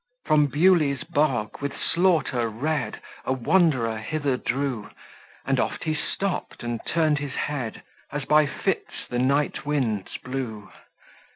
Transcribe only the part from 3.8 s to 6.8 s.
hither drew; And oft he stopp'd